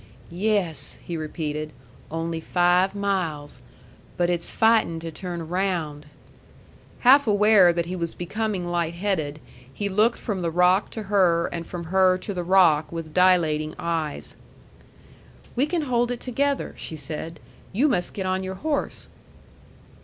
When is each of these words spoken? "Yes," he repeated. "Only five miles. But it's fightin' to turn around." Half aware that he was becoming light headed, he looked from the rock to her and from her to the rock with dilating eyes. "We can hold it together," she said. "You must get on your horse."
"Yes," 0.31 0.97
he 1.05 1.15
repeated. 1.15 1.71
"Only 2.09 2.39
five 2.39 2.95
miles. 2.95 3.61
But 4.17 4.31
it's 4.31 4.49
fightin' 4.49 4.99
to 5.01 5.11
turn 5.11 5.41
around." 5.41 6.07
Half 7.01 7.27
aware 7.27 7.71
that 7.71 7.85
he 7.85 7.95
was 7.95 8.15
becoming 8.15 8.67
light 8.67 8.95
headed, 8.95 9.39
he 9.71 9.89
looked 9.89 10.17
from 10.17 10.41
the 10.41 10.49
rock 10.49 10.89
to 10.89 11.03
her 11.03 11.45
and 11.53 11.67
from 11.67 11.83
her 11.83 12.17
to 12.17 12.33
the 12.33 12.43
rock 12.43 12.91
with 12.91 13.13
dilating 13.13 13.75
eyes. 13.77 14.35
"We 15.55 15.67
can 15.67 15.83
hold 15.83 16.09
it 16.09 16.19
together," 16.19 16.73
she 16.77 16.95
said. 16.95 17.39
"You 17.71 17.87
must 17.87 18.15
get 18.15 18.25
on 18.25 18.41
your 18.41 18.55
horse." 18.55 19.07